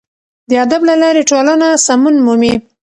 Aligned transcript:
د 0.49 0.51
ادب 0.65 0.81
له 0.89 0.95
لارې 1.01 1.27
ټولنه 1.29 1.67
سمون 1.85 2.15
مومي. 2.25 2.53